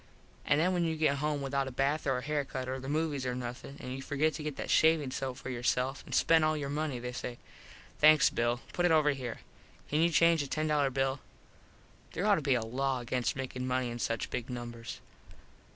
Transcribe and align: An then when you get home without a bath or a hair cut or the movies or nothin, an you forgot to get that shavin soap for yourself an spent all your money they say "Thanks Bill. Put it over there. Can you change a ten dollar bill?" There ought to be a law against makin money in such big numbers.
An 0.47 0.57
then 0.57 0.73
when 0.73 0.83
you 0.83 0.95
get 0.95 1.17
home 1.17 1.43
without 1.43 1.67
a 1.67 1.71
bath 1.71 2.07
or 2.07 2.17
a 2.17 2.23
hair 2.23 2.43
cut 2.43 2.67
or 2.67 2.79
the 2.79 2.89
movies 2.89 3.23
or 3.23 3.35
nothin, 3.35 3.77
an 3.79 3.91
you 3.91 4.01
forgot 4.01 4.33
to 4.33 4.41
get 4.41 4.55
that 4.55 4.71
shavin 4.71 5.11
soap 5.11 5.37
for 5.37 5.51
yourself 5.51 6.03
an 6.07 6.11
spent 6.13 6.43
all 6.43 6.57
your 6.57 6.71
money 6.71 6.97
they 6.97 7.11
say 7.11 7.37
"Thanks 7.99 8.31
Bill. 8.31 8.61
Put 8.73 8.87
it 8.87 8.91
over 8.91 9.13
there. 9.13 9.41
Can 9.89 10.01
you 10.01 10.09
change 10.09 10.41
a 10.41 10.47
ten 10.47 10.65
dollar 10.65 10.89
bill?" 10.89 11.19
There 12.13 12.25
ought 12.25 12.33
to 12.41 12.41
be 12.41 12.55
a 12.55 12.65
law 12.65 12.99
against 12.99 13.35
makin 13.35 13.67
money 13.67 13.91
in 13.91 13.99
such 13.99 14.31
big 14.31 14.49
numbers. 14.49 15.01